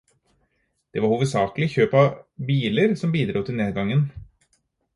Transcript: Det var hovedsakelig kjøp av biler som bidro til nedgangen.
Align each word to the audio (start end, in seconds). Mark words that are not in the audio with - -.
Det 0.95 1.03
var 1.03 1.11
hovedsakelig 1.11 1.67
kjøp 1.73 1.93
av 2.01 2.09
biler 2.49 2.99
som 3.03 3.15
bidro 3.19 3.45
til 3.51 3.61
nedgangen. 3.61 4.05